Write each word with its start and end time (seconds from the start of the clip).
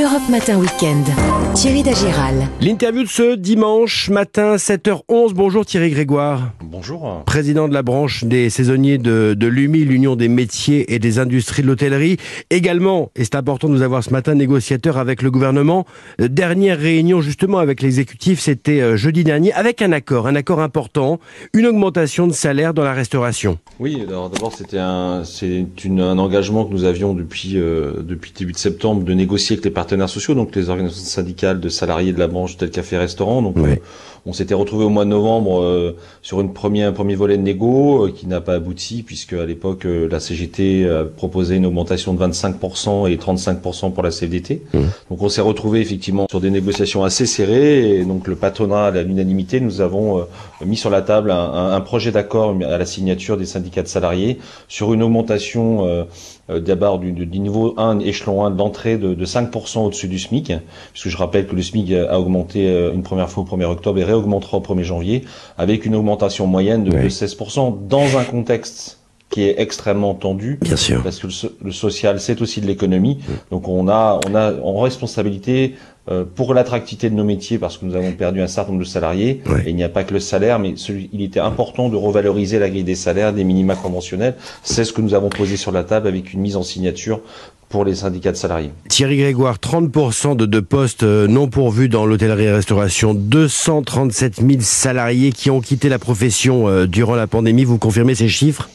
Europe 0.00 0.28
Matin 0.30 0.58
Weekend. 0.58 1.04
Thierry 1.54 1.82
Dagiral. 1.82 2.34
L'interview 2.60 3.02
de 3.02 3.08
ce 3.08 3.34
dimanche 3.34 4.08
matin, 4.08 4.54
7h11. 4.56 5.32
Bonjour 5.34 5.66
Thierry 5.66 5.90
Grégoire. 5.90 6.52
Bonjour. 6.62 7.22
Président 7.26 7.68
de 7.68 7.74
la 7.74 7.82
branche 7.82 8.24
des 8.24 8.48
saisonniers 8.48 8.96
de, 8.98 9.34
de 9.36 9.46
l'UMI, 9.46 9.80
l'Union 9.84 10.16
des 10.16 10.28
métiers 10.28 10.94
et 10.94 10.98
des 10.98 11.18
industries 11.18 11.62
de 11.62 11.66
l'hôtellerie. 11.66 12.16
Également, 12.50 13.10
et 13.16 13.24
c'est 13.24 13.34
important 13.34 13.68
de 13.68 13.74
nous 13.74 13.82
avoir 13.82 14.02
ce 14.02 14.10
matin, 14.10 14.34
négociateur 14.34 14.96
avec 14.96 15.20
le 15.22 15.30
gouvernement. 15.30 15.84
Euh, 16.20 16.28
Dernière 16.28 16.78
réunion 16.78 17.20
justement 17.20 17.58
avec 17.58 17.82
l'exécutif, 17.82 18.40
c'était 18.40 18.80
euh, 18.80 18.96
jeudi 18.96 19.24
dernier, 19.24 19.52
avec 19.52 19.82
un 19.82 19.92
accord, 19.92 20.26
un 20.28 20.36
accord 20.36 20.60
important, 20.60 21.18
une 21.52 21.66
augmentation 21.66 22.26
de 22.26 22.32
salaire 22.32 22.72
dans 22.72 22.84
la 22.84 22.94
restauration. 22.94 23.58
Oui, 23.80 24.02
alors 24.06 24.30
d'abord 24.30 24.54
c'était 24.54 24.78
un 24.78 25.24
c'est 25.24 25.66
une- 25.84 26.00
un 26.00 26.18
engagement 26.18 26.64
que 26.64 26.72
nous 26.72 26.84
avions 26.84 27.12
depuis 27.12 27.52
euh, 27.56 27.94
depuis 28.02 28.32
début 28.38 28.52
de 28.52 28.58
septembre 28.58 29.02
de 29.04 29.12
négocier 29.12 29.54
avec 29.56 29.64
les 29.64 29.70
partenaires 29.70 29.89
sociaux, 30.06 30.34
donc 30.34 30.54
les 30.56 30.70
organisations 30.70 31.04
syndicales 31.04 31.60
de 31.60 31.68
salariés 31.68 32.12
de 32.12 32.18
la 32.18 32.26
branche 32.26 32.56
tel 32.56 32.70
café 32.70 32.96
restaurant. 32.96 33.42
Donc 33.42 33.56
Oui. 33.56 33.70
euh, 33.70 33.76
on 34.26 34.34
s'était 34.34 34.52
retrouvé 34.54 34.84
au 34.84 34.90
mois 34.90 35.04
de 35.06 35.10
novembre 35.10 35.62
euh, 35.62 35.96
sur 36.20 36.40
une 36.42 36.52
première 36.52 36.88
un 36.90 36.92
premier 36.92 37.14
volet 37.14 37.38
de 37.38 37.42
négo 37.42 38.06
euh, 38.06 38.10
qui 38.12 38.26
n'a 38.26 38.40
pas 38.42 38.54
abouti 38.54 39.02
puisque 39.02 39.32
à 39.32 39.46
l'époque 39.46 39.86
euh, 39.86 40.08
la 40.10 40.20
CGT 40.20 40.86
a 40.88 41.04
proposé 41.04 41.56
une 41.56 41.64
augmentation 41.64 42.12
de 42.12 42.22
25% 42.22 43.10
et 43.10 43.16
35% 43.16 43.92
pour 43.92 44.02
la 44.02 44.10
CFDT. 44.10 44.62
Mmh. 44.74 44.78
Donc 45.10 45.22
on 45.22 45.28
s'est 45.30 45.40
retrouvé 45.40 45.80
effectivement 45.80 46.26
sur 46.28 46.40
des 46.40 46.50
négociations 46.50 47.02
assez 47.02 47.24
serrées 47.24 47.96
et 47.98 48.04
donc 48.04 48.26
le 48.28 48.36
patronat 48.36 48.84
à 48.86 48.90
l'unanimité 49.02 49.58
nous 49.60 49.80
avons 49.80 50.18
euh, 50.18 50.22
mis 50.66 50.76
sur 50.76 50.90
la 50.90 51.00
table 51.00 51.30
un, 51.30 51.72
un- 51.72 51.80
projet 51.80 52.12
d'accord 52.12 52.54
à 52.68 52.76
la 52.76 52.84
signature 52.86 53.38
des 53.38 53.46
syndicats 53.46 53.82
de 53.82 53.88
salariés 53.88 54.38
sur 54.68 54.92
une 54.92 55.02
augmentation 55.02 55.86
euh, 55.86 55.88
euh, 55.90 56.04
d'abord 56.58 56.98
du, 56.98 57.12
du 57.12 57.38
niveau 57.38 57.74
1, 57.76 58.00
échelon 58.00 58.44
1 58.44 58.50
d'entrée 58.50 58.98
de, 58.98 59.14
de 59.14 59.24
5% 59.26 59.78
au-dessus 59.86 60.08
du 60.08 60.18
SMIC, 60.18 60.52
puisque 60.92 61.08
je 61.08 61.16
rappelle 61.16 61.46
que 61.46 61.54
le 61.54 61.62
SMIC 61.62 61.92
a 61.92 62.18
augmenté 62.18 62.68
euh, 62.68 62.92
une 62.92 63.02
première 63.04 63.28
fois 63.30 63.44
au 63.44 63.56
1er 63.56 63.64
octobre 63.66 63.98
et 64.00 64.04
réaugmentera 64.04 64.56
au 64.56 64.60
1er 64.60 64.82
janvier, 64.82 65.24
avec 65.58 65.84
une 65.86 65.94
augmentation 65.94 66.46
moyenne 66.48 66.82
de, 66.84 66.90
Oui. 66.90 67.04
de 67.04 67.08
16% 67.08 67.86
dans 67.86 68.18
un 68.18 68.24
contexte 68.24 68.96
qui 69.28 69.42
est 69.44 69.60
extrêmement 69.60 70.14
tendu, 70.14 70.58
Bien 70.60 70.74
sûr. 70.74 71.04
parce 71.04 71.20
que 71.20 71.28
le, 71.28 71.32
so- 71.32 71.52
le 71.62 71.70
social 71.70 72.18
c'est 72.18 72.42
aussi 72.42 72.60
de 72.60 72.66
l'économie. 72.66 73.18
Donc 73.52 73.68
on 73.68 73.86
a 73.88 74.18
on 74.28 74.34
a 74.34 74.52
en 74.60 74.80
responsabilité 74.80 75.76
euh, 76.10 76.24
pour 76.34 76.54
l'attractivité 76.54 77.10
de 77.10 77.14
nos 77.14 77.24
métiers 77.24 77.58
parce 77.58 77.78
que 77.78 77.84
nous 77.84 77.94
avons 77.94 78.12
perdu 78.12 78.40
un 78.40 78.46
certain 78.46 78.72
nombre 78.72 78.84
de 78.84 78.88
salariés 78.88 79.42
Ouais. 79.48 79.62
et 79.66 79.70
il 79.70 79.76
n'y 79.76 79.84
a 79.84 79.88
pas 79.88 80.04
que 80.04 80.12
le 80.14 80.20
salaire 80.20 80.58
mais 80.58 80.72
celui, 80.76 81.08
il 81.12 81.22
était 81.22 81.40
important 81.40 81.88
de 81.88 81.96
revaloriser 81.96 82.58
la 82.58 82.68
grille 82.68 82.84
des 82.84 82.94
salaires 82.94 83.32
des 83.32 83.44
minima 83.44 83.74
conventionnels. 83.76 84.34
C'est 84.62 84.84
ce 84.84 84.92
que 84.92 85.00
nous 85.02 85.14
avons 85.14 85.28
posé 85.28 85.56
sur 85.56 85.72
la 85.72 85.84
table 85.84 86.08
avec 86.08 86.32
une 86.32 86.40
mise 86.40 86.56
en 86.56 86.62
signature 86.62 87.20
pour 87.68 87.84
les 87.84 87.94
syndicats 87.94 88.32
de 88.32 88.36
salariés. 88.36 88.70
Thierry 88.88 89.18
Grégoire, 89.18 89.58
30% 89.58 90.34
de, 90.36 90.44
de 90.44 90.58
postes 90.60 91.04
euh, 91.04 91.28
non 91.28 91.46
pourvus 91.46 91.88
dans 91.88 92.04
l'hôtellerie 92.04 92.44
et 92.46 92.50
restauration, 92.50 93.14
237 93.14 94.36
000 94.40 94.50
salariés 94.60 95.30
qui 95.30 95.50
ont 95.50 95.60
quitté 95.60 95.88
la 95.88 96.00
profession 96.00 96.68
euh, 96.68 96.86
durant 96.86 97.14
la 97.14 97.28
pandémie. 97.28 97.62
Vous 97.64 97.78
confirmez 97.78 98.16
ces 98.16 98.28
chiffres? 98.28 98.68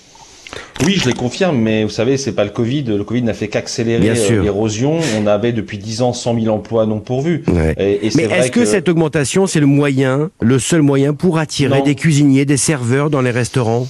Oui, 0.85 0.99
je 1.01 1.07
les 1.07 1.13
confirme, 1.13 1.57
mais 1.57 1.83
vous 1.83 1.89
savez, 1.89 2.17
c'est 2.17 2.33
pas 2.33 2.43
le 2.43 2.49
Covid. 2.49 2.83
Le 2.83 3.03
Covid 3.03 3.21
n'a 3.23 3.33
fait 3.33 3.47
qu'accélérer 3.47 4.09
euh, 4.09 4.41
l'érosion. 4.43 4.99
On 5.17 5.25
avait 5.27 5.53
depuis 5.53 5.77
10 5.77 6.01
ans 6.01 6.13
100 6.13 6.41
000 6.41 6.53
emplois 6.55 6.85
non 6.85 6.99
pourvus. 6.99 7.43
Ouais. 7.47 7.73
Et, 7.77 8.05
et 8.05 8.09
c'est 8.11 8.21
Mais 8.21 8.27
vrai 8.27 8.39
est-ce 8.39 8.51
que, 8.51 8.65
cette 8.65 8.89
augmentation, 8.89 9.47
c'est 9.47 9.59
le 9.59 9.65
moyen, 9.65 10.29
le 10.41 10.59
seul 10.59 10.81
moyen 10.81 11.13
pour 11.13 11.37
attirer 11.37 11.79
Non. 11.79 11.83
des 11.83 11.95
cuisiniers, 11.95 12.45
des 12.45 12.57
serveurs 12.57 13.09
dans 13.09 13.21
les 13.21 13.31
restaurants? 13.31 13.87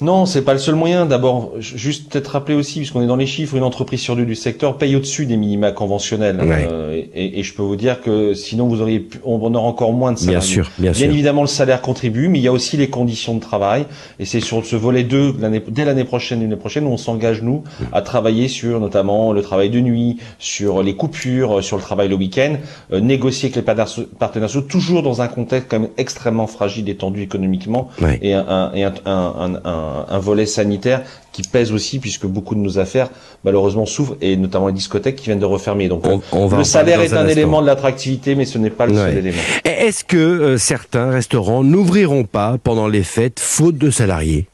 Non, 0.00 0.26
c'est 0.26 0.42
pas 0.42 0.52
le 0.52 0.60
seul 0.60 0.76
moyen. 0.76 1.06
D'abord, 1.06 1.52
ju- 1.58 1.76
juste 1.76 2.10
peut-être 2.12 2.28
rappeler 2.28 2.54
aussi, 2.54 2.78
puisqu'on 2.78 3.02
est 3.02 3.06
dans 3.08 3.16
les 3.16 3.26
chiffres, 3.26 3.56
une 3.56 3.64
entreprise 3.64 4.00
sur 4.00 4.14
deux 4.14 4.24
du 4.24 4.36
secteur 4.36 4.78
paye 4.78 4.94
au-dessus 4.94 5.26
des 5.26 5.36
minima 5.36 5.72
conventionnels. 5.72 6.40
Ouais. 6.40 6.68
Euh, 6.70 7.02
et, 7.14 7.40
et 7.40 7.42
je 7.42 7.52
peux 7.52 7.62
vous 7.62 7.74
dire 7.74 8.00
que 8.00 8.32
sinon 8.32 8.68
vous 8.68 8.80
auriez, 8.80 9.00
pu- 9.00 9.18
on 9.24 9.44
en 9.44 9.52
aura 9.54 9.66
encore 9.66 9.92
moins 9.92 10.12
de 10.12 10.18
salariés. 10.18 10.38
Bien 10.38 10.46
sûr, 10.64 10.70
bien 10.78 10.92
sûr. 10.94 11.04
évidemment, 11.06 11.42
le 11.42 11.48
salaire 11.48 11.82
contribue, 11.82 12.28
mais 12.28 12.38
il 12.38 12.42
y 12.42 12.48
a 12.48 12.52
aussi 12.52 12.76
les 12.76 12.88
conditions 12.88 13.34
de 13.34 13.40
travail. 13.40 13.86
Et 14.20 14.24
c'est 14.24 14.38
sur 14.40 14.64
ce 14.64 14.76
volet 14.76 15.02
2, 15.02 15.34
l'année- 15.40 15.62
dès 15.66 15.84
l'année 15.84 16.04
prochaine, 16.04 16.42
l'année 16.42 16.54
prochaine, 16.54 16.84
où 16.86 16.90
on 16.90 16.96
s'engage, 16.96 17.42
nous, 17.42 17.64
à 17.92 18.00
travailler 18.00 18.46
sur 18.46 18.78
notamment 18.78 19.32
le 19.32 19.42
travail 19.42 19.68
de 19.70 19.80
nuit, 19.80 20.18
sur 20.38 20.82
les 20.84 20.94
coupures, 20.94 21.64
sur 21.64 21.76
le 21.76 21.82
travail 21.82 22.08
le 22.08 22.14
week-end, 22.14 22.54
euh, 22.92 23.00
négocier 23.00 23.46
avec 23.46 23.56
les 23.56 23.62
partenaires 23.62 23.88
so- 23.88 24.04
partenaires 24.18 24.48
sociaux, 24.48 24.68
toujours 24.68 25.02
dans 25.02 25.22
un 25.22 25.28
contexte 25.28 25.68
quand 25.68 25.80
même 25.80 25.90
extrêmement 25.96 26.46
fragile 26.46 26.88
et 26.88 26.94
tendu 26.94 27.20
économiquement 27.22 27.88
Ouais. 28.00 28.18
et 28.22 28.32
un, 28.34 28.46
un, 28.48 28.72
et 28.74 28.84
un, 28.84 28.94
un, 29.04 29.60
un- 30.08 30.18
volet 30.18 30.46
sanitaire 30.46 31.02
qui 31.32 31.42
pèse 31.42 31.72
aussi 31.72 31.98
puisque 31.98 32.26
beaucoup 32.26 32.54
de 32.54 32.60
nos 32.60 32.78
affaires 32.78 33.08
malheureusement 33.44 33.86
souffrent 33.86 34.16
et 34.20 34.36
notamment 34.36 34.66
les 34.68 34.72
discothèques 34.72 35.16
qui 35.16 35.26
viennent 35.26 35.38
de 35.38 35.44
refermer. 35.44 35.88
Donc 35.88 36.06
On- 36.06 36.20
on 36.32 36.48
le 36.56 36.64
salaire 36.64 37.00
est 37.00 37.12
un 37.12 37.18
instant. 37.18 37.28
élément 37.28 37.60
de 37.62 37.66
l'attractivité 37.66 38.34
mais 38.34 38.44
ce 38.44 38.58
n'est 38.58 38.70
pas 38.70 38.86
le 38.86 38.94
seul 38.94 39.16
élément. 39.18 39.38
Et 39.64 39.68
Est-ce 39.86 40.04
que 40.04 40.16
euh, 40.16 40.58
certains 40.58 41.10
restaurants 41.10 41.62
n'ouvriront 41.62 42.24
pas 42.24 42.56
pendant 42.62 42.88
les 42.88 43.02
fêtes 43.04 43.40
faute 43.40 43.78
de 43.78 43.90
salariés? 43.90 44.46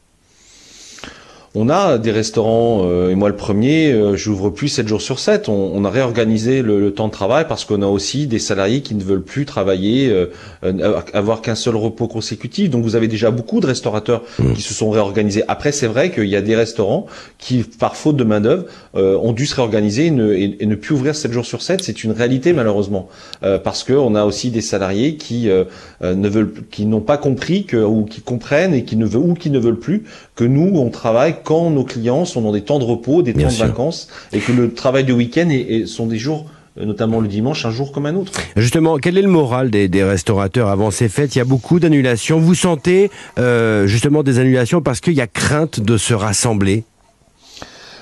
On 1.57 1.69
a 1.69 1.97
des 1.97 2.11
restaurants, 2.11 2.81
euh, 2.85 3.11
et 3.11 3.15
moi 3.15 3.29
le 3.29 3.35
premier, 3.37 3.91
euh, 3.93 4.17
j'ouvre 4.17 4.49
plus 4.49 4.67
7 4.67 4.89
jours 4.89 5.01
sur 5.01 5.19
7. 5.19 5.47
On, 5.47 5.53
on 5.73 5.85
a 5.85 5.89
réorganisé 5.89 6.61
le, 6.61 6.81
le 6.81 6.91
temps 6.93 7.07
de 7.07 7.13
travail 7.13 7.45
parce 7.47 7.63
qu'on 7.63 7.81
a 7.81 7.87
aussi 7.87 8.27
des 8.27 8.39
salariés 8.39 8.81
qui 8.81 8.93
ne 8.93 9.01
veulent 9.01 9.23
plus 9.23 9.45
travailler, 9.45 10.09
euh, 10.09 10.25
euh, 10.65 10.99
avoir 11.13 11.41
qu'un 11.41 11.55
seul 11.55 11.77
repos 11.77 12.09
consécutif. 12.09 12.69
Donc 12.69 12.83
vous 12.83 12.97
avez 12.97 13.07
déjà 13.07 13.31
beaucoup 13.31 13.61
de 13.61 13.67
restaurateurs 13.67 14.23
qui 14.53 14.61
se 14.61 14.73
sont 14.73 14.89
réorganisés. 14.89 15.43
Après, 15.47 15.71
c'est 15.71 15.87
vrai 15.87 16.11
qu'il 16.11 16.27
y 16.27 16.35
a 16.35 16.41
des 16.41 16.57
restaurants 16.57 17.05
qui, 17.37 17.63
par 17.63 17.95
faute 17.95 18.17
de 18.17 18.25
main 18.25 18.41
d'œuvre, 18.41 18.65
euh, 18.97 19.17
ont 19.17 19.31
dû 19.31 19.45
se 19.45 19.55
réorganiser 19.55 20.07
et 20.07 20.11
ne, 20.11 20.33
et- 20.33 20.57
et 20.59 20.65
ne 20.65 20.75
plus 20.75 20.93
ouvrir 20.93 21.15
7 21.15 21.31
jours 21.31 21.45
sur 21.45 21.61
7. 21.61 21.81
C'est 21.81 22.03
une 22.03 22.11
réalité 22.11 22.51
malheureusement, 22.51 23.07
euh, 23.43 23.59
parce 23.59 23.85
que 23.85 23.93
on 23.93 24.13
a 24.15 24.25
aussi 24.25 24.49
des 24.51 24.59
salariés 24.61 25.15
qui 25.15 25.47
ne 26.01 26.27
veulent, 26.27 26.51
qui 26.69 26.85
n'ont 26.85 26.99
pas 26.99 27.17
compris 27.17 27.63
que 27.63 27.77
ou 27.77 28.03
qui 28.03 28.19
comprennent 28.19 28.73
et 28.73 28.83
qui 28.83 28.97
ne 28.97 29.05
veulent 29.05 29.21
ou 29.29 29.33
qui 29.35 29.49
ne 29.49 29.59
veulent 29.59 29.79
plus 29.79 30.03
que 30.35 30.43
nous 30.43 30.71
on 30.77 30.89
travaille 30.89 31.37
quand 31.43 31.69
nos 31.69 31.83
clients 31.83 32.25
sont 32.25 32.41
dans 32.41 32.51
des 32.51 32.61
temps 32.61 32.79
de 32.79 32.83
repos, 32.83 33.21
des 33.21 33.33
Bien 33.33 33.47
temps 33.47 33.53
sûr. 33.53 33.63
de 33.65 33.69
vacances 33.69 34.07
et 34.33 34.39
que 34.39 34.51
le 34.51 34.73
travail 34.73 35.03
de 35.05 35.13
week-end 35.13 35.49
est- 35.49 35.55
est- 35.81 35.85
sont 35.85 36.05
des 36.07 36.17
jours 36.17 36.45
euh, 36.77 36.83
notamment 36.85 37.21
le 37.21 37.29
dimanche, 37.29 37.65
un 37.65 37.71
jour 37.71 37.93
comme 37.93 38.05
un 38.05 38.15
autre. 38.15 38.33
Justement, 38.57 38.97
quel 38.97 39.17
est 39.17 39.21
le 39.21 39.29
moral 39.29 39.71
des, 39.71 39.87
des 39.87 40.03
restaurateurs 40.03 40.67
avant 40.67 40.91
ces 40.91 41.07
fêtes? 41.07 41.33
Il 41.33 41.37
y 41.37 41.41
a 41.41 41.45
beaucoup 41.45 41.79
d'annulations. 41.79 42.37
Vous 42.37 42.53
sentez 42.53 43.11
euh, 43.39 43.87
justement 43.87 44.23
des 44.23 44.39
annulations 44.39 44.81
parce 44.81 44.99
qu'il 44.99 45.13
y 45.13 45.21
a 45.21 45.27
crainte 45.27 45.79
de 45.79 45.95
se 45.97 46.13
rassembler? 46.13 46.83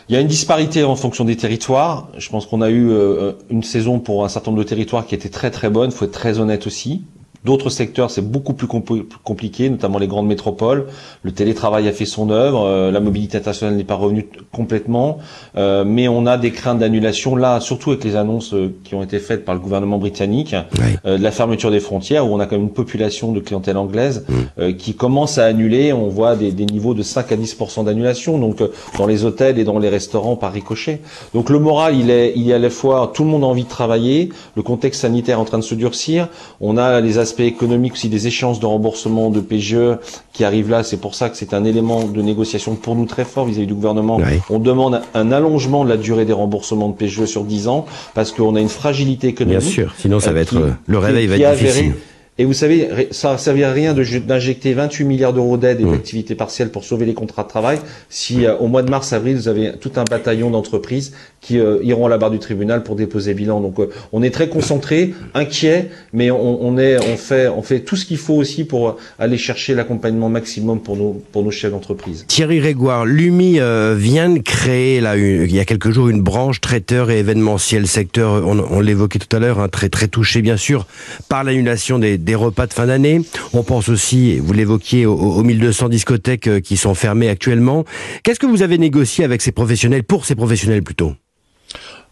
Il 0.10 0.16
y 0.16 0.18
a 0.18 0.22
une 0.22 0.28
disparité 0.28 0.84
en 0.84 0.96
fonction 0.96 1.24
des 1.24 1.36
territoires. 1.38 2.10
Je 2.18 2.30
pense 2.30 2.46
qu'on 2.48 2.62
a 2.62 2.70
eu 2.72 2.90
euh, 2.90 3.34
une 3.52 3.62
saison 3.64 4.00
pour 4.00 4.26
un 4.26 4.30
certain 4.30 4.50
nombre 4.52 4.64
de 4.64 4.68
territoires 4.68 5.06
qui 5.06 5.14
était 5.16 5.30
très 5.30 5.52
très 5.52 5.70
bonne, 5.70 5.92
faut 5.92 6.06
être 6.06 6.12
très 6.12 6.40
honnête 6.40 6.66
aussi. 6.68 7.04
D'autres 7.46 7.70
secteurs, 7.70 8.10
c'est 8.10 8.22
beaucoup 8.22 8.54
plus 8.54 8.68
compli- 8.68 9.04
plus 9.04 9.20
compliqué, 9.24 9.70
notamment 9.70 9.98
les 9.98 10.08
grandes 10.08 10.28
métropoles. 10.28 10.86
Le 11.24 11.32
télétravail 11.32 11.88
a 11.88 11.92
fait 11.92 12.06
son 12.06 12.30
œuvre, 12.30 12.66
euh, 12.66 12.90
la 12.92 13.00
mobilité 13.02 13.38
internationale 13.38 13.76
n'est 13.76 13.84
pas 13.84 13.96
revenue 13.96 14.28
complètement, 14.54 15.18
euh, 15.58 15.84
mais 15.86 16.08
on 16.08 16.26
a 16.26 16.38
des 16.38 16.52
craintes 16.52 16.80
d'annulation 16.80 17.36
là, 17.36 17.60
surtout 17.60 17.92
avec 17.92 18.04
les 18.06 18.16
annonces 18.16 18.54
euh, 18.54 18.74
qui 18.86 18.96
ont 18.96 19.04
été 19.04 19.20
faites 19.20 19.44
par 19.44 19.56
le 19.56 19.60
gouvernement 19.62 19.98
britannique, 19.98 20.56
Oui. 20.80 21.12
de 21.18 21.22
la 21.22 21.32
fermeture 21.32 21.70
des 21.72 21.80
frontières, 21.82 22.26
où 22.26 22.34
on 22.34 22.40
a 22.40 22.46
quand 22.46 22.56
même 22.56 22.64
une 22.68 22.70
population 22.74 23.32
de 23.34 23.40
clientèle 23.42 23.76
anglaise 23.78 24.26
euh, 24.60 24.72
qui 24.72 24.94
commence 24.96 25.38
à 25.38 25.46
annuler. 25.46 25.92
On 25.92 26.08
voit 26.08 26.36
des, 26.38 26.52
des 26.54 26.66
niveaux 26.66 26.94
de 26.94 27.04
5 27.04 27.32
à 27.32 27.36
10 27.36 27.58
d'annulation, 27.86 28.38
donc 28.38 28.64
dans 28.98 29.06
les 29.06 29.26
hôtels 29.26 29.60
et 29.60 29.66
dans 29.66 29.80
les 29.80 29.90
restaurants 29.90 30.36
par 30.38 30.54
ricochet. 30.54 31.02
Donc 31.34 31.50
le 31.50 31.60
moral, 31.60 31.96
il 31.98 32.10
est, 32.10 32.34
il 32.38 32.50
est 32.50 32.54
à 32.54 32.60
la 32.60 32.70
fois 32.70 33.12
tout 33.14 33.24
le 33.26 33.30
monde 33.30 33.44
a 33.44 33.48
envie 33.48 33.64
de 33.66 33.70
travailler, 33.70 34.30
le 34.56 34.62
contexte 34.64 35.02
sanitaire 35.02 35.38
est 35.38 35.42
en 35.42 35.46
train 35.46 35.58
de 35.60 35.64
se 35.64 35.76
durcir. 35.76 36.30
On 36.62 36.78
a 36.78 37.02
les 37.02 37.18
aspects 37.18 37.33
économiques 37.40 37.94
aussi 37.94 38.10
des 38.10 38.28
échéances 38.28 38.60
de 38.60 38.66
remboursement 38.66 39.30
de 39.30 39.40
PGE 39.40 39.98
qui 40.34 40.44
arrivent 40.44 40.70
là. 40.70 40.84
C'est 40.84 40.98
pour 40.98 41.16
ça 41.16 41.30
que 41.30 41.38
c'est 41.38 41.54
un 41.54 41.64
élément 41.66 42.04
de 42.04 42.22
négociation 42.22 42.76
pour 42.76 42.96
nous 42.96 43.06
très 43.06 43.26
fort 43.26 43.46
vis-à-vis 43.46 43.68
du 43.68 43.74
gouvernement. 43.74 44.18
Oui. 44.18 44.40
On 44.50 44.60
demande 44.60 45.02
un 45.14 45.32
allongement 45.32 45.84
de 45.84 45.90
la 45.90 45.98
durée 45.98 46.26
des 46.26 46.34
remboursements 46.34 46.90
de 46.90 46.94
PGE 46.96 47.26
sur 47.26 47.44
10 47.44 47.68
ans 47.68 47.86
parce 48.14 48.32
qu'on 48.32 48.56
a 48.56 48.60
une 48.62 48.70
fragilité 48.70 49.28
économique. 49.28 49.60
Bien 49.62 49.70
sûr, 49.70 49.94
sinon 49.98 50.20
ça 50.20 50.30
euh, 50.30 50.34
va 50.34 50.40
être 50.42 50.50
qui- 50.56 50.58
euh, 50.62 50.70
le 50.88 50.98
réveil 50.98 51.28
va 51.28 51.36
être 51.38 51.58
difficile. 51.58 51.84
avéré- 51.86 51.94
Et 52.40 52.46
vous 52.46 52.54
savez, 52.54 52.90
ça 53.12 53.34
ne 53.34 53.38
servira 53.38 53.70
à 53.70 53.74
rien 53.74 53.94
d'injecter 53.94 54.74
28 54.74 55.04
milliards 55.06 55.34
d'euros 55.34 55.58
d'aide 55.58 55.82
et 55.82 55.84
d'activités 55.86 56.34
partielles 56.34 56.70
pour 56.70 56.84
sauver 56.84 57.06
les 57.06 57.14
contrats 57.14 57.44
de 57.44 57.48
travail 57.48 57.78
si 58.10 58.46
euh, 58.48 58.56
au 58.58 58.68
mois 58.68 58.82
de 58.82 58.90
mars-avril, 58.90 59.36
vous 59.36 59.48
avez 59.48 59.74
tout 59.80 59.92
un 59.98 60.04
bataillon 60.04 60.50
d'entreprises 60.50 61.14
qui 61.42 61.60
euh, 61.60 61.78
iront 61.84 62.08
à 62.08 62.10
la 62.10 62.18
barre 62.18 62.32
du 62.32 62.40
tribunal 62.40 62.82
pour 62.82 62.96
déposer 62.96 63.36
bilan. 63.36 63.62
Donc 63.62 63.80
euh, 63.80 63.90
on 64.14 64.24
est 64.24 64.32
très 64.32 64.50
concentré, 64.50 65.14
inquiet, 65.36 65.90
mais 66.12 66.32
on, 66.32 66.66
on 66.66 66.78
est, 66.80 66.98
on 67.08 67.18
fait, 67.18 67.48
on 67.50 67.62
fait 67.62 67.82
tout 67.82 67.96
ce 67.96 68.06
qu'il 68.06 68.18
faut 68.18 68.34
aussi 68.34 68.64
pour 68.64 68.98
aller 69.20 69.38
chercher 69.38 69.76
l'accompagnement 69.76 70.30
maximum 70.30 70.82
pour 70.82 70.98
nos, 70.98 71.22
pour 71.32 71.44
nos 71.44 71.52
chefs 71.52 71.70
d'entreprise. 71.72 72.26
Thierry 72.28 72.60
Régoire, 72.60 73.06
l'UMI 73.06 73.60
vient 73.96 74.30
de 74.30 74.40
créer 74.40 75.02
là 75.02 75.16
une- 75.18 75.44
il 75.44 75.54
y 75.54 75.60
a 75.60 75.66
quelques 75.66 75.92
jours 75.92 76.10
une 76.10 76.22
branche 76.22 76.62
traiteur 76.62 77.12
et 77.12 77.20
événementiel 77.20 77.86
secteur. 77.88 78.42
On, 78.48 78.58
on 78.58 78.80
l'évoquait 78.80 79.20
tout 79.20 79.36
à 79.36 79.40
l'heure, 79.40 79.60
hein, 79.60 79.68
très 79.68 79.90
très 79.90 80.08
touché 80.08 80.42
bien 80.42 80.58
sûr 80.58 80.88
par 81.30 81.44
l'annulation 81.44 82.00
des, 82.00 82.18
des 82.24 82.36
repas 82.36 82.68
de 82.68 82.74
fin 82.74 82.88
d'année. 82.88 83.22
On 83.54 83.64
pense 83.64 83.90
aussi, 83.90 84.40
vous 84.40 84.54
l'évoquiez, 84.54 85.06
aux, 85.06 85.16
aux 85.16 85.44
1200 85.44 85.90
discothèques 85.90 86.48
euh, 86.48 86.60
qui 86.60 86.78
sont 86.78 86.96
fermées 86.96 87.30
actuellement. 87.30 87.86
Qu'est-ce 88.24 88.40
que 88.40 88.46
vous 88.48 88.62
avez 88.62 88.78
négocié 88.78 89.24
avec 89.24 89.42
ces 89.42 89.52
professionnels 89.52 90.04
pour 90.04 90.26
ces 90.26 90.36
professionnels 90.36 90.84
plutôt? 90.84 91.14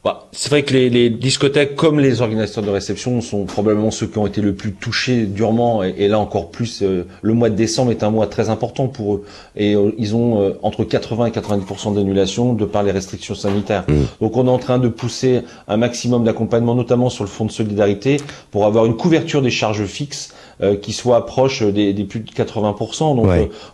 Bah, 0.04 0.30
c'est 0.32 0.50
vrai 0.50 0.64
que 0.64 0.74
les, 0.74 0.90
les, 0.90 1.12
discothèques, 1.12 1.76
comme 1.76 2.00
les 2.00 2.22
organisateurs 2.22 2.64
de 2.64 2.72
réception, 2.72 3.22
sont 3.22 3.46
probablement 3.46 3.92
ceux 3.92 4.08
qui 4.08 4.18
ont 4.18 4.26
été 4.26 4.42
le 4.42 4.56
plus 4.56 4.74
touchés 4.74 5.28
durement. 5.28 5.84
Et, 5.84 6.08
là 6.08 6.18
encore 6.18 6.50
plus, 6.50 6.82
euh, 6.82 7.06
le 7.22 7.34
mois 7.34 7.52
de 7.52 7.56
décembre 7.56 7.92
est 7.92 8.02
un 8.02 8.10
mois 8.10 8.26
très 8.26 8.50
important 8.50 8.88
pour 8.88 9.16
eux. 9.16 9.26
Et 9.56 9.76
euh, 9.76 9.92
ils 10.00 10.16
ont 10.16 10.42
euh, 10.42 10.54
entre 10.64 10.86
80 10.86 11.28
et 11.28 11.30
90% 11.30 11.94
d'annulation 11.94 12.54
de 12.54 12.66
par 12.66 12.82
les 12.82 12.92
restrictions 12.92 13.36
sanitaires. 13.36 13.86
Mmh. 13.88 13.94
Donc 14.22 14.38
on 14.38 14.48
est 14.48 14.50
en 14.50 14.58
train 14.58 14.80
de 14.80 14.88
pousser 14.88 15.44
un 15.68 15.78
maximum 15.78 16.24
d'accompagnement, 16.24 16.74
notamment 16.74 17.12
sur 17.12 17.24
le 17.24 17.30
fonds 17.30 17.46
de 17.46 17.52
solidarité, 17.52 18.18
pour 18.50 18.66
avoir 18.66 18.88
une 18.88 18.96
couverture 18.98 19.44
des 19.44 19.52
charges 19.52 19.86
fixes 19.86 20.34
qui 20.82 20.94
soit 20.94 21.26
proche 21.26 21.64
des, 21.64 21.94
des, 21.94 22.04
plus 22.04 22.20
de 22.20 22.32
80 22.32 22.76
Donc 23.16 23.30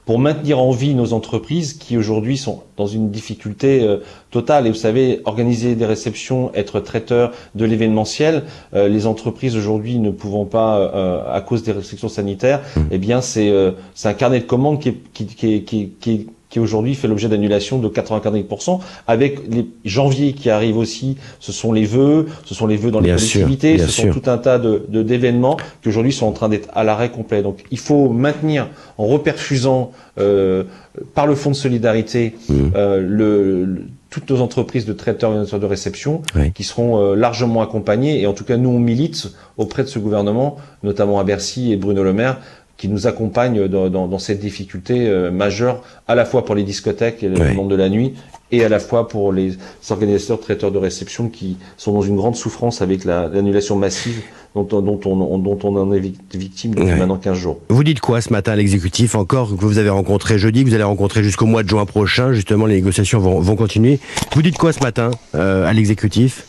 pour 0.05 0.19
maintenir 0.19 0.59
en 0.59 0.71
vie 0.71 0.93
nos 0.93 1.13
entreprises 1.13 1.73
qui 1.73 1.97
aujourd'hui 1.97 2.37
sont 2.37 2.63
dans 2.77 2.87
une 2.87 3.09
difficulté 3.09 3.85
totale. 4.31 4.67
Et 4.67 4.69
vous 4.69 4.75
savez, 4.75 5.21
organiser 5.25 5.75
des 5.75 5.85
réceptions 5.85 6.51
être 6.53 6.79
traiteur 6.79 7.31
de 7.55 7.65
l'événementiel, 7.65 8.43
euh, 8.73 8.87
les 8.87 9.07
entreprises 9.07 9.55
aujourd'hui 9.55 9.99
ne 9.99 10.11
pouvant 10.11 10.45
pas, 10.45 10.77
euh, 10.79 11.23
à 11.31 11.41
cause 11.41 11.63
des 11.63 11.71
restrictions 11.71 12.09
sanitaires, 12.09 12.61
mmh. 12.75 12.81
eh 12.91 12.97
bien 12.97 13.21
c'est 13.21 13.49
euh, 13.49 13.71
c'est 13.93 14.09
un 14.09 14.13
carnet 14.13 14.39
de 14.39 14.45
commandes 14.45 14.79
qui 14.79 14.93
qui, 15.13 15.25
qui, 15.25 15.63
qui, 15.63 15.89
qui 15.99 16.27
qui 16.49 16.59
aujourd'hui 16.59 16.95
fait 16.95 17.07
l'objet 17.07 17.27
d'annulation 17.27 17.77
de 17.77 17.89
95%, 17.89 18.79
avec 19.07 19.39
les 19.49 19.67
janvier 19.85 20.33
qui 20.33 20.49
arrive 20.49 20.77
aussi, 20.77 21.17
ce 21.39 21.51
sont 21.51 21.73
les 21.73 21.85
vœux, 21.85 22.27
ce 22.45 22.55
sont 22.55 22.67
les 22.67 22.77
vœux 22.77 22.91
dans 22.91 22.99
les 22.99 23.09
collectivités, 23.09 23.77
ce 23.77 23.87
sont 23.87 24.09
tout 24.11 24.29
un 24.29 24.37
tas 24.37 24.57
de 24.59 24.85
d'événements 25.03 25.57
qui 25.81 25.89
aujourd'hui 25.89 26.13
sont 26.13 26.25
en 26.25 26.31
train 26.31 26.49
d'être 26.49 26.69
à 26.73 26.83
l'arrêt 26.83 27.09
complet. 27.09 27.41
Donc 27.41 27.63
il 27.71 27.79
faut 27.79 28.09
maintenir 28.09 28.69
en 28.97 29.05
reperfusant 29.07 29.91
euh, 30.19 30.63
par 31.13 31.27
le 31.27 31.35
fonds 31.35 31.51
de 31.51 31.55
solidarité 31.55 32.35
mmh. 32.49 32.53
euh, 32.75 33.01
le, 33.01 33.85
toutes 34.09 34.29
nos 34.31 34.41
entreprises 34.41 34.85
de 34.85 34.93
traiteurs 34.93 35.33
et 35.33 35.59
de 35.59 35.65
réception 35.65 36.21
qui 36.55 36.63
seront 36.63 36.99
euh, 36.99 37.15
largement 37.15 37.61
accompagnées. 37.61 38.21
Et 38.21 38.27
en 38.27 38.33
tout 38.33 38.45
cas, 38.45 38.57
nous, 38.57 38.69
on 38.69 38.79
milite 38.79 39.31
auprès 39.57 39.83
de 39.83 39.87
ce 39.87 39.99
gouvernement, 39.99 40.57
notamment 40.83 41.19
à 41.19 41.23
Bercy 41.23 41.71
et 41.71 41.75
Bruno 41.75 42.03
Le 42.03 42.13
Maire, 42.13 42.39
qui 42.77 42.87
nous 42.87 43.07
accompagne 43.07 43.67
dans, 43.67 43.89
dans, 43.89 44.07
dans 44.07 44.19
cette 44.19 44.39
difficulté 44.39 45.07
euh, 45.07 45.31
majeure, 45.31 45.83
à 46.07 46.15
la 46.15 46.25
fois 46.25 46.45
pour 46.45 46.55
les 46.55 46.63
discothèques 46.63 47.23
et 47.23 47.29
le 47.29 47.53
monde 47.53 47.69
de 47.71 47.75
la 47.75 47.89
nuit, 47.89 48.13
et 48.51 48.63
à 48.63 48.69
la 48.69 48.79
fois 48.79 49.07
pour 49.07 49.33
les 49.33 49.57
organisateurs 49.89 50.39
traiteurs 50.39 50.71
de 50.71 50.77
réception 50.77 51.27
qui 51.27 51.57
sont 51.75 51.91
dans 51.91 52.01
une 52.01 52.15
grande 52.15 52.35
souffrance 52.35 52.81
avec 52.81 53.03
l'annulation 53.03 53.75
massive 53.75 54.21
dont, 54.55 54.81
dont, 54.81 54.99
on, 55.05 55.37
dont 55.37 55.59
on 55.63 55.75
en 55.75 55.91
est 55.91 55.99
victime 56.33 56.73
depuis 56.73 56.93
maintenant 56.95 57.17
15 57.17 57.37
jours. 57.37 57.59
Vous 57.69 57.83
dites 57.83 57.99
quoi 57.99 58.21
ce 58.21 58.31
matin 58.31 58.53
à 58.53 58.55
l'exécutif 58.55 59.15
encore 59.15 59.49
que 59.49 59.65
vous 59.65 59.77
avez 59.77 59.89
rencontré 59.89 60.39
jeudi, 60.39 60.63
que 60.63 60.69
vous 60.69 60.75
allez 60.75 60.83
rencontrer 60.83 61.23
jusqu'au 61.23 61.45
mois 61.45 61.63
de 61.63 61.69
juin 61.69 61.85
prochain, 61.85 62.33
justement 62.33 62.65
les 62.65 62.75
négociations 62.75 63.19
vont, 63.19 63.39
vont 63.39 63.55
continuer. 63.55 63.99
Vous 64.33 64.41
dites 64.41 64.57
quoi 64.57 64.71
ce 64.71 64.81
matin 64.81 65.11
euh, 65.35 65.67
à 65.67 65.73
l'exécutif? 65.73 66.46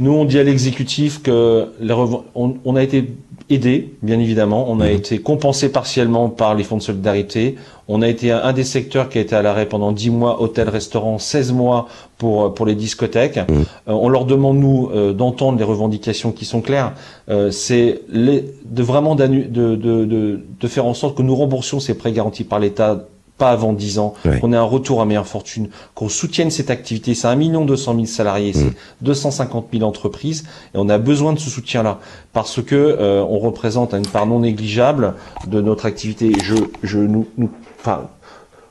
Nous 0.00 0.12
on 0.12 0.24
dit 0.24 0.38
à 0.38 0.44
l'exécutif 0.44 1.22
que 1.22 1.68
les 1.80 1.92
on, 1.92 2.56
on 2.64 2.76
a 2.76 2.82
été 2.82 3.08
aidé, 3.50 3.94
bien 4.02 4.18
évidemment. 4.18 4.66
On 4.68 4.80
a 4.80 4.86
mhm. 4.86 4.96
été 4.96 5.18
compensé 5.18 5.70
partiellement 5.70 6.28
par 6.28 6.54
les 6.54 6.64
fonds 6.64 6.76
de 6.76 6.82
solidarité. 6.82 7.56
On 7.88 8.02
a 8.02 8.08
été 8.08 8.30
un, 8.30 8.52
des 8.52 8.64
secteurs 8.64 9.08
qui 9.08 9.18
a 9.18 9.20
été 9.20 9.34
à 9.34 9.42
l'arrêt 9.42 9.66
pendant 9.66 9.92
10 9.92 10.10
mois, 10.10 10.42
hôtel, 10.42 10.68
restaurant, 10.68 11.18
16 11.18 11.52
mois 11.52 11.88
pour, 12.18 12.52
pour 12.54 12.66
les 12.66 12.74
discothèques. 12.74 13.38
Mhm. 13.38 13.64
Euh, 13.88 13.92
on 13.92 14.08
leur 14.08 14.24
demande, 14.24 14.58
nous, 14.58 14.90
euh, 14.92 15.12
d'entendre 15.12 15.58
les 15.58 15.64
revendications 15.64 16.32
qui 16.32 16.44
sont 16.44 16.60
claires. 16.60 16.92
Euh, 17.28 17.50
c'est 17.50 18.02
de 18.08 18.82
vraiment 18.82 19.14
de, 19.14 19.26
de, 19.26 19.76
de, 19.76 20.40
de 20.60 20.68
faire 20.68 20.86
en 20.86 20.94
sorte 20.94 21.16
que 21.16 21.22
nous 21.22 21.34
remboursions 21.34 21.80
ces 21.80 21.94
prêts 21.94 22.12
garantis 22.12 22.44
par 22.44 22.58
l'État 22.58 23.06
pas 23.38 23.50
avant 23.50 23.72
10 23.72 23.98
ans, 24.00 24.14
qu'on 24.40 24.52
ait 24.52 24.56
un 24.56 24.62
retour 24.62 25.00
à 25.00 25.04
meilleure 25.04 25.26
fortune, 25.26 25.68
qu'on 25.94 26.08
soutienne 26.08 26.50
cette 26.50 26.70
activité. 26.70 27.14
C'est 27.14 27.28
1 27.28 27.36
million 27.36 27.64
200 27.64 27.94
000 27.94 28.06
salariés, 28.06 28.52
c'est 28.52 28.72
250 29.02 29.68
000 29.72 29.84
entreprises, 29.84 30.44
et 30.74 30.78
on 30.78 30.88
a 30.88 30.98
besoin 30.98 31.32
de 31.32 31.38
ce 31.38 31.48
soutien-là 31.48 32.00
parce 32.32 32.60
que 32.62 32.74
euh, 32.74 33.24
on 33.28 33.38
représente 33.38 33.94
une 33.94 34.06
part 34.06 34.26
non 34.26 34.40
négligeable 34.40 35.14
de 35.46 35.60
notre 35.60 35.86
activité. 35.86 36.32
Je, 36.42 36.54
je 36.82 36.98
nous, 36.98 37.28
nous 37.38 37.50
enfin, 37.80 38.08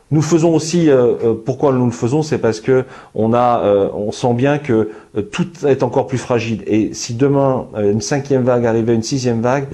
nous 0.10 0.22
faisons 0.22 0.56
aussi, 0.56 0.90
euh, 0.90 1.14
euh, 1.24 1.34
pourquoi 1.34 1.74
nous 1.74 1.86
le 1.86 1.92
faisons, 1.92 2.24
c'est 2.24 2.38
parce 2.38 2.62
que 2.62 2.86
on 3.14 3.34
a, 3.34 3.62
euh, 3.64 3.90
on 3.94 4.14
sent 4.14 4.34
bien 4.34 4.58
que 4.58 4.90
tout 5.32 5.48
est 5.66 5.84
encore 5.84 6.08
plus 6.08 6.18
fragile. 6.18 6.64
Et 6.68 6.94
si 6.94 7.16
demain 7.16 7.66
une 7.76 8.02
cinquième 8.02 8.44
vague 8.44 8.66
arrivait, 8.66 8.94
une 8.94 9.04
sixième 9.04 9.42
vague, 9.42 9.66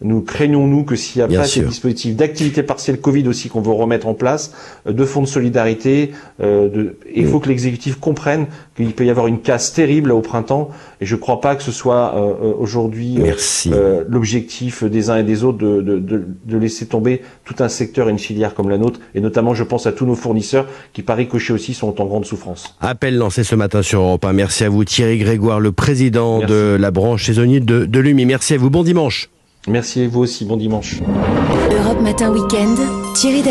nous 0.00 0.20
craignons 0.20 0.68
nous 0.68 0.84
que 0.84 0.94
s'il 0.94 1.20
n'y 1.20 1.34
a 1.34 1.38
pas 1.38 1.44
ces 1.44 1.62
dispositifs 1.62 2.14
d'activité 2.14 2.62
partielle 2.62 3.00
Covid 3.00 3.26
aussi 3.26 3.48
qu'on 3.48 3.60
veut 3.60 3.72
remettre 3.72 4.06
en 4.06 4.14
place, 4.14 4.52
de 4.86 5.04
fonds 5.04 5.22
de 5.22 5.26
solidarité, 5.26 6.12
de, 6.40 6.96
il 7.12 7.26
faut 7.26 7.38
mm. 7.38 7.40
que 7.40 7.48
l'exécutif 7.48 7.98
comprenne 7.98 8.46
qu'il 8.76 8.92
peut 8.92 9.04
y 9.04 9.10
avoir 9.10 9.26
une 9.26 9.40
casse 9.40 9.72
terrible 9.72 10.12
au 10.12 10.20
printemps. 10.20 10.70
Et 11.00 11.06
je 11.06 11.16
ne 11.16 11.20
crois 11.20 11.40
pas 11.40 11.56
que 11.56 11.64
ce 11.64 11.72
soit 11.72 12.14
aujourd'hui 12.60 13.18
l'objectif 14.08 14.84
des 14.84 15.10
uns 15.10 15.16
et 15.16 15.24
des 15.24 15.42
autres 15.42 15.58
de, 15.58 15.80
de, 15.82 15.98
de, 15.98 16.24
de 16.44 16.56
laisser 16.56 16.86
tomber 16.86 17.22
tout 17.44 17.56
un 17.58 17.68
secteur 17.68 18.06
et 18.06 18.12
une 18.12 18.20
filière 18.20 18.54
comme 18.54 18.70
la 18.70 18.78
nôtre. 18.78 19.00
Et 19.16 19.20
notamment, 19.20 19.52
je 19.52 19.64
pense 19.64 19.81
à 19.86 19.92
tous 19.92 20.06
nos 20.06 20.14
fournisseurs 20.14 20.66
qui, 20.92 21.02
par 21.02 21.16
ricochet 21.16 21.52
aussi, 21.52 21.74
sont 21.74 22.00
en 22.00 22.04
grande 22.06 22.24
souffrance. 22.24 22.74
Appel 22.80 23.16
lancé 23.16 23.44
ce 23.44 23.54
matin 23.54 23.82
sur 23.82 24.00
Europe 24.00 24.24
1. 24.24 24.32
Merci 24.32 24.64
à 24.64 24.68
vous 24.68 24.84
Thierry 24.84 25.18
Grégoire, 25.18 25.60
le 25.60 25.72
président 25.72 26.40
de 26.40 26.76
la 26.78 26.90
branche 26.90 27.26
saisonnière 27.26 27.60
de, 27.62 27.84
de 27.84 28.00
l'UMI. 28.00 28.26
Merci 28.26 28.54
à 28.54 28.58
vous. 28.58 28.70
Bon 28.70 28.82
dimanche. 28.82 29.28
Merci 29.68 30.02
à 30.02 30.08
vous 30.08 30.20
aussi. 30.20 30.44
Bon 30.44 30.56
dimanche. 30.56 30.96
Europe 31.70 32.00
Matin 32.00 32.32
Week-end. 32.32 32.74
Thierry 33.14 33.42